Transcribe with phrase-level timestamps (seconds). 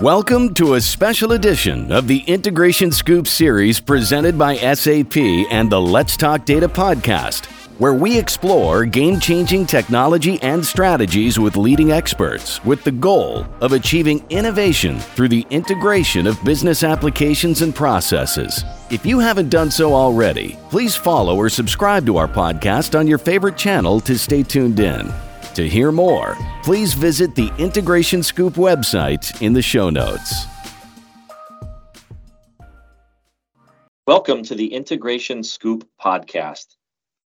[0.00, 5.80] Welcome to a special edition of the Integration Scoop series presented by SAP and the
[5.80, 7.46] Let's Talk Data podcast,
[7.78, 13.72] where we explore game changing technology and strategies with leading experts with the goal of
[13.72, 18.64] achieving innovation through the integration of business applications and processes.
[18.90, 23.18] If you haven't done so already, please follow or subscribe to our podcast on your
[23.18, 25.14] favorite channel to stay tuned in.
[25.54, 30.46] To hear more, please visit the Integration Scoop website in the show notes.
[34.04, 36.74] Welcome to the Integration Scoop podcast.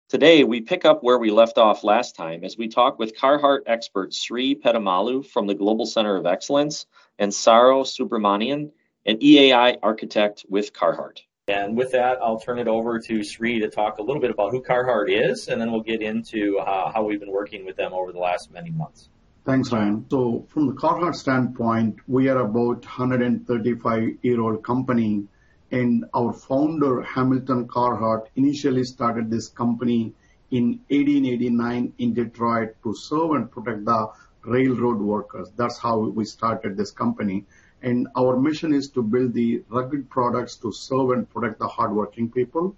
[0.08, 3.62] Today, we pick up where we left off last time as we talk with Carhartt
[3.66, 6.86] expert Sri Pedamallu from the Global Center of Excellence
[7.18, 8.70] and Saro Subramanian,
[9.06, 11.22] an EAI architect with Carhartt.
[11.46, 14.52] And with that, I'll turn it over to Sri to talk a little bit about
[14.52, 17.92] who Carhartt is, and then we'll get into uh, how we've been working with them
[17.92, 19.10] over the last many months.
[19.44, 20.06] Thanks, Ryan.
[20.10, 25.24] So from the Carhartt standpoint, we are about 135-year-old company,
[25.70, 30.14] and our founder, Hamilton Carhartt, initially started this company
[30.50, 34.08] in 1889 in Detroit to serve and protect the
[34.46, 35.50] railroad workers.
[35.56, 37.44] That's how we started this company
[37.84, 42.30] and our mission is to build the rugged products to serve and protect the hardworking
[42.30, 42.74] people.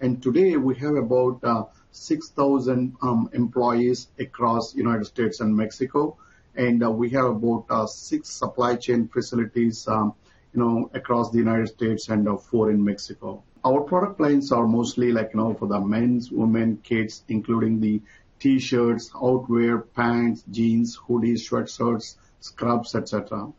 [0.00, 6.16] And today we have about uh, 6,000 um, employees across United States and Mexico,
[6.54, 10.14] and uh, we have about uh, six supply chain facilities, um,
[10.54, 13.42] you know, across the United States and uh, four in Mexico.
[13.62, 18.00] Our product lines are mostly like you know for the men's, women, kids, including the
[18.38, 23.52] t-shirts, outwear, pants, jeans, hoodies, sweatshirts, scrubs, etc.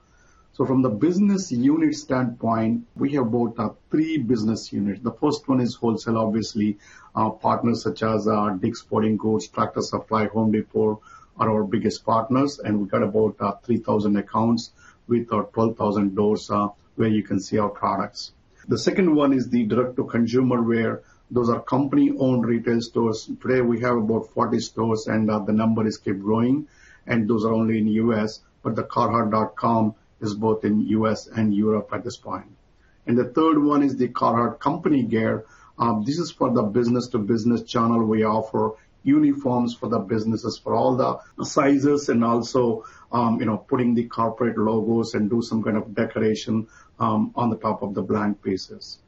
[0.58, 5.00] So from the business unit standpoint, we have about uh, three business units.
[5.04, 6.80] The first one is wholesale, obviously.
[7.16, 11.00] Uh, partners such as uh, Dick's Sporting Goods, Tractor Supply, Home Depot
[11.38, 14.72] are our biggest partners, and we got about 3,000 accounts
[15.08, 16.50] with our 12,000 doors
[16.96, 18.32] where you can see our products.
[18.68, 23.30] The second one is the direct to consumer, where those are company-owned retail stores.
[23.44, 26.68] Today, we have about 40 stores, and the number is keep growing,
[27.06, 31.28] and those are only in U.S., but the Carhartt.com is both in U.S.
[31.28, 32.52] and Europe at this point.
[33.06, 35.46] And the third one is the Carhartt Company Gear.
[35.80, 38.04] Um, this is for the business-to-business channel.
[38.04, 38.74] We offer
[39.04, 44.04] uniforms for the businesses for all the sizes and also, um, you know, putting the
[44.04, 46.68] corporate logos and do some kind of decoration
[47.00, 49.00] um, on the top of the blank pieces.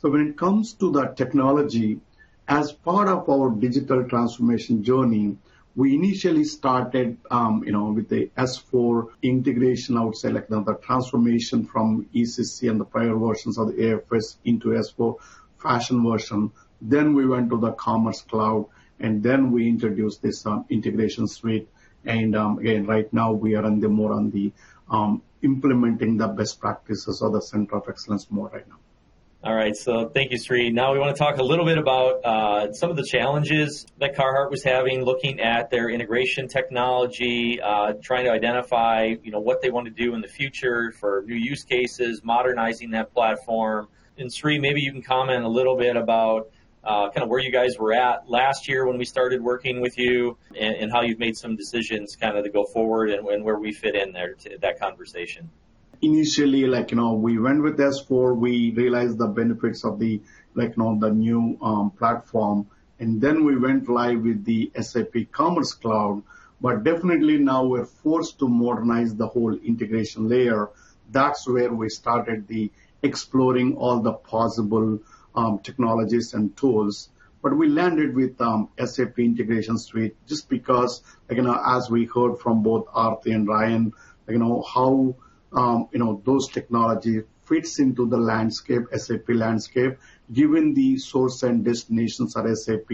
[0.00, 2.00] So when it comes to the technology,
[2.46, 5.36] as part of our digital transformation journey,
[5.74, 10.78] we initially started, um, you know, with the S4 integration, I would say, like the,
[10.82, 15.16] transformation from ECC and the prior versions of the AFS into S4
[15.58, 16.50] fashion version.
[16.80, 18.66] Then we went to the Commerce Cloud,
[19.00, 21.68] and then we introduced this um, integration suite.
[22.04, 24.52] And um, again, right now we are on the more on the
[24.90, 28.78] um, implementing the best practices or the center of excellence more right now.
[29.44, 30.70] All right, so thank you, Sri.
[30.70, 34.14] Now we want to talk a little bit about uh, some of the challenges that
[34.14, 39.60] Carhartt was having, looking at their integration technology, uh, trying to identify, you know, what
[39.60, 43.88] they want to do in the future for new use cases, modernizing that platform.
[44.16, 46.50] And Sri, maybe you can comment a little bit about
[46.84, 49.98] uh, kind of where you guys were at last year when we started working with
[49.98, 53.42] you, and, and how you've made some decisions kind of to go forward, and, and
[53.42, 55.50] where we fit in there to that conversation
[56.00, 60.20] initially, like, you know, we went with S4, we realized the benefits of the,
[60.54, 62.66] like, you know, the new um, platform,
[62.98, 66.22] and then we went live with the SAP Commerce Cloud.
[66.60, 70.70] But definitely now we're forced to modernize the whole integration layer.
[71.10, 72.70] That's where we started the
[73.02, 75.00] exploring all the possible
[75.34, 77.08] um, technologies and tools.
[77.42, 82.04] But we landed with um, SAP Integration Suite just because, like, you know, as we
[82.04, 83.92] heard from both Arti and Ryan,
[84.26, 85.16] like, you know, how
[85.54, 89.98] you know, those technology fits into the landscape, SAP landscape.
[90.32, 92.90] Given the source and destinations are SAP,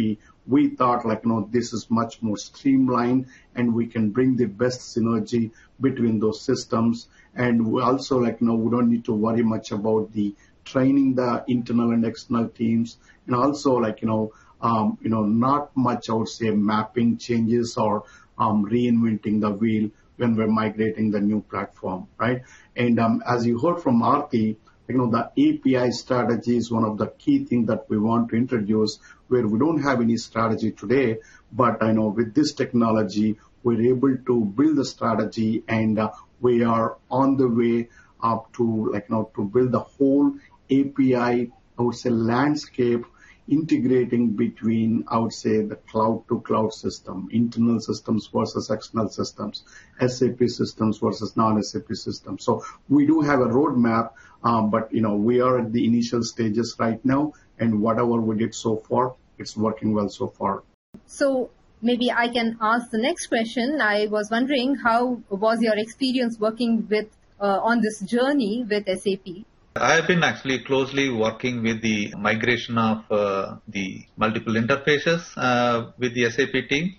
[0.46, 4.46] we thought like, you know, this is much more streamlined and we can bring the
[4.46, 5.50] best synergy
[5.80, 7.08] between those systems.
[7.34, 10.34] And we also like, you know, we don't need to worry much about the
[10.64, 12.96] training the internal and external teams.
[13.26, 17.76] And also like, you know, um, you know, not much, I would say, mapping changes
[17.76, 18.04] or
[18.38, 22.42] um, reinventing the wheel when we're migrating the new platform, right?
[22.76, 26.98] And um, as you heard from Arti, you know, the API strategy is one of
[26.98, 28.98] the key things that we want to introduce
[29.28, 31.18] where we don't have any strategy today,
[31.52, 36.10] but I know with this technology, we're able to build the strategy and uh,
[36.40, 37.88] we are on the way
[38.22, 40.32] up to like, know, to build the whole
[40.70, 43.04] API, I would say landscape
[43.48, 49.64] integrating between, I would say, the cloud to cloud system, internal systems versus external systems,
[50.06, 52.44] SAP systems versus non-SAP systems.
[52.44, 54.12] So we do have a roadmap,
[54.44, 58.36] um, but you know we are at the initial stages right now, and whatever we
[58.36, 60.62] did so far, it's working well so far.
[61.06, 63.80] So maybe I can ask the next question.
[63.80, 67.08] I was wondering how was your experience working with
[67.40, 69.44] uh, on this journey with SAP?
[69.76, 75.92] I have been actually closely working with the migration of uh, the multiple interfaces uh,
[75.98, 76.96] with the SAP team.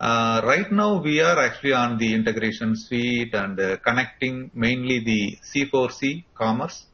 [0.00, 5.38] Uh, right now, we are actually on the integration suite and uh, connecting mainly the
[5.42, 6.86] C4C commerce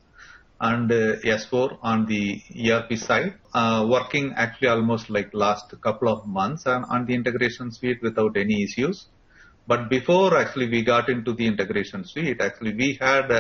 [0.61, 6.27] and uh, S4 on the ERP side, uh, working actually almost like last couple of
[6.27, 9.07] months on, on the integration suite without any issues.
[9.67, 13.31] But before actually we got into the integration suite, actually we had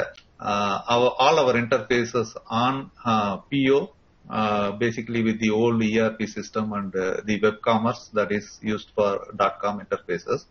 [0.40, 3.92] our, all our interfaces on uh, PO,
[4.28, 8.90] uh, basically with the old ERP system and uh, the web commerce that is used
[8.94, 10.44] for dot .com interfaces.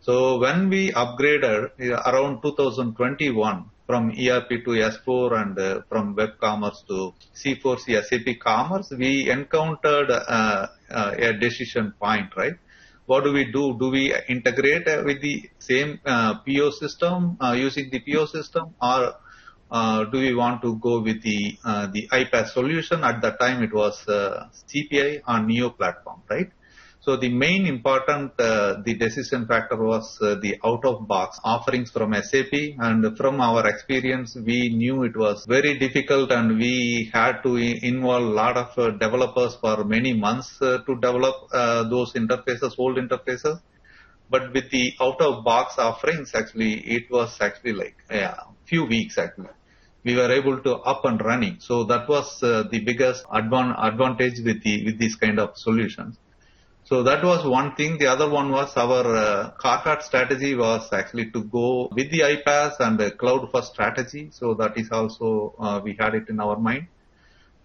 [0.00, 6.82] So when we upgraded around 2021 from ERP to S4 and uh, from web commerce
[6.88, 12.54] to C4C SAP commerce, we encountered uh, uh, a decision point, right?
[13.10, 13.76] What do we do?
[13.82, 18.74] Do we integrate uh, with the same uh, PO system uh, using the PO system
[18.80, 19.16] or
[20.12, 21.38] do we want to go with the
[21.94, 23.04] the iPaaS solution?
[23.10, 23.94] At that time, it was
[24.70, 26.50] CPI on Neo platform, right?
[27.10, 31.90] So the main important uh, the decision factor was uh, the out of box offerings
[31.90, 37.42] from SAP and from our experience we knew it was very difficult and we had
[37.42, 42.12] to involve a lot of uh, developers for many months uh, to develop uh, those
[42.12, 43.60] interfaces old interfaces.
[44.30, 48.36] But with the out of box offerings actually it was actually like yeah
[48.66, 49.54] few weeks actually.
[50.04, 51.56] We were able to up and running.
[51.58, 56.16] So that was uh, the biggest advan- advantage with the with these kind of solutions
[56.90, 57.98] so that was one thing.
[57.98, 62.80] The other one was our uh, Carhartt strategy was actually to go with the iPaaS
[62.80, 64.30] and the cloud first strategy.
[64.32, 66.88] So that is also, uh, we had it in our mind.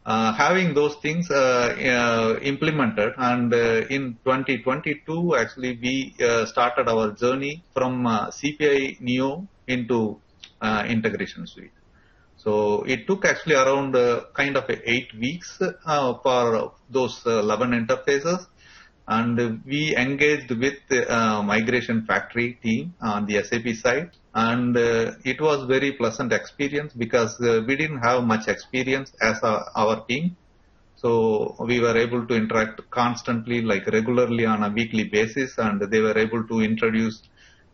[0.05, 6.13] Uh, having those things uh, uh, implemented and uh, in 2022 actually we
[6.45, 10.19] started our journey from CPI Neo into
[10.87, 11.71] integration suite.
[12.37, 13.93] So it took actually around
[14.35, 18.45] kind of eight weeks for those 11 interfaces
[19.07, 24.11] and we engaged with uh, migration factory team on the SAP side.
[24.33, 29.41] And uh, it was very pleasant experience because uh, we didn't have much experience as
[29.43, 30.35] a, our team.
[30.95, 35.57] So we were able to interact constantly like regularly on a weekly basis.
[35.57, 37.21] And they were able to introduce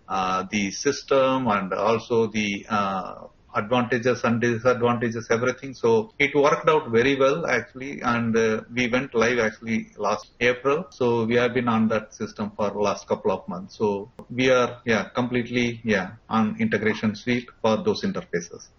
[0.10, 5.74] uh, the system and also the uh, advantages and disadvantages, everything.
[5.74, 10.86] So it worked out very well actually, and uh, we went live actually last April.
[10.92, 13.78] So we have been on that system for last couple of months.
[13.78, 18.70] So we are yeah completely yeah on integration suite for those interfaces.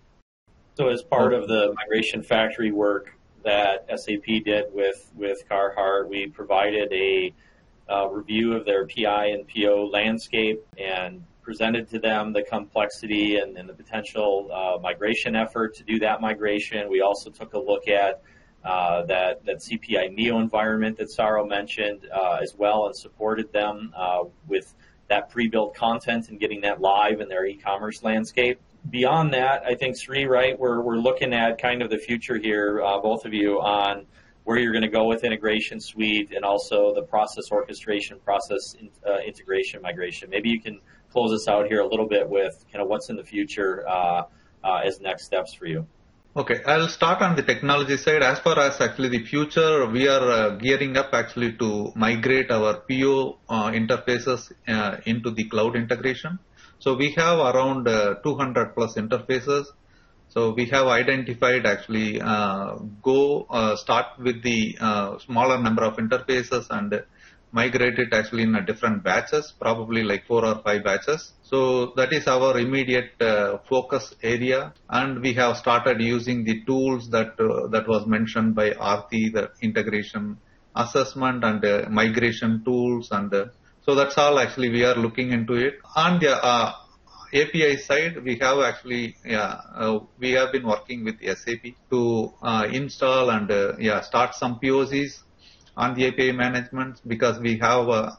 [0.75, 3.15] So as part of the migration factory work
[3.45, 7.35] that SAP did with with Carhartt, we provided a
[7.91, 13.57] uh, review of their PI and PO landscape and presented to them the complexity and,
[13.57, 16.89] and the potential uh, migration effort to do that migration.
[16.89, 18.23] We also took a look at
[18.65, 23.93] uh, that, that CPI Neo environment that Saro mentioned uh, as well and supported them
[23.97, 24.75] uh, with
[25.09, 28.61] that pre-built content and getting that live in their e-commerce landscape.
[28.89, 32.83] Beyond that, I think Sri, right, we're, we're looking at kind of the future here,
[32.83, 34.07] uh, both of you, on
[34.45, 38.91] where you're going to go with integration suite and also the process orchestration, process in,
[39.07, 40.31] uh, integration migration.
[40.31, 40.81] Maybe you can
[41.13, 44.23] close us out here a little bit with kind of what's in the future uh,
[44.65, 45.87] uh, as next steps for you.
[46.35, 48.23] Okay, I'll start on the technology side.
[48.23, 52.77] As far as actually the future, we are uh, gearing up actually to migrate our
[52.89, 56.39] PO uh, interfaces uh, into the cloud integration.
[56.79, 59.67] So we have around uh, 200 plus interfaces.
[60.31, 62.19] So we have identified actually
[63.03, 64.79] go start with the
[65.27, 67.03] smaller number of interfaces and
[67.53, 71.33] migrate it actually in a different batches, probably like four or five batches.
[71.43, 77.11] So that is our immediate uh, focus area, and we have started using the tools
[77.11, 80.39] that uh, that was mentioned by Arti, the integration
[80.75, 83.45] assessment and uh, migration tools, and uh,
[83.85, 85.75] so that's all actually we are looking into it.
[85.97, 86.73] On the uh,
[87.35, 92.67] API side, we have actually, yeah, uh, we have been working with SAP to uh,
[92.71, 95.23] install and uh, yeah, start some POCs
[95.77, 98.13] on the API management because we have uh,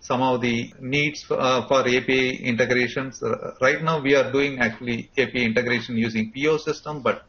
[0.00, 3.22] some of the needs uh, for API integrations.
[3.22, 7.24] Uh, right now we are doing actually API integration using PO system, but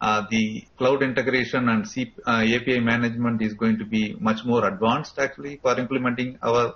[0.00, 4.66] uh, the cloud integration and C, uh, API management is going to be much more
[4.66, 6.74] advanced actually for implementing our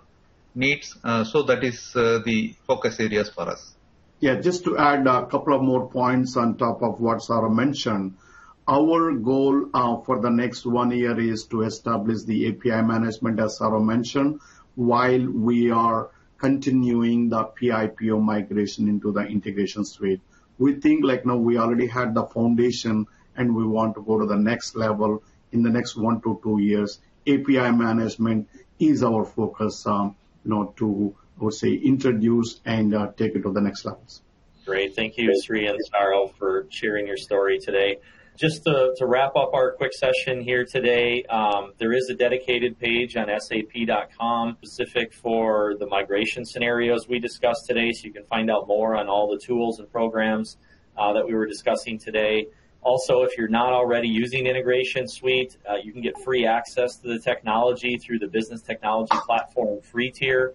[0.55, 0.97] needs.
[1.05, 3.75] Uh, so that is the focus areas for us.
[4.21, 8.17] Yeah, just to add a couple of more points on top of what Sarah mentioned.
[8.66, 13.59] Our goal uh, for the next one year is to establish the API management, as
[13.59, 14.40] Sarah mentioned,
[14.75, 20.23] while we are continuing the PIPO migration into the integration suite.
[20.59, 23.06] We think like now we already had the foundation
[23.37, 26.61] and we want to go to the next level in the next one to two
[26.61, 27.00] years.
[27.26, 33.12] API management is our focus, um, you know, to, I would say, introduce and uh,
[33.14, 34.23] take it to the next levels.
[34.64, 34.97] Great.
[34.97, 37.99] Thank you, Sri and Saro, for sharing your story today.
[38.37, 42.76] Just to, to wrap up our quick session here today, um, there is a dedicated
[42.81, 48.50] page on sap.com specific for the migration scenarios we discussed today, so you can find
[48.50, 50.57] out more on all the tools and programs
[50.97, 52.49] uh, that we were discussing today.
[52.83, 57.07] Also, if you're not already using Integration Suite, uh, you can get free access to
[57.07, 60.55] the technology through the Business Technology Platform free tier.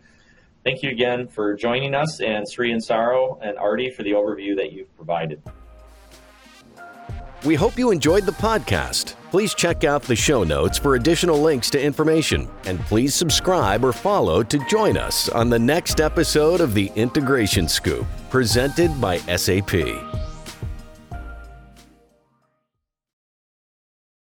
[0.66, 4.58] Thank you again for joining us, and Sri and Saro and Arti for the overview
[4.58, 5.42] that you've provided.
[7.46, 9.16] We hope you enjoyed the podcast.
[9.32, 13.94] Please check out the show notes for additional links to information, and please subscribe or
[13.94, 20.29] follow to join us on the next episode of the Integration Scoop, presented by SAP.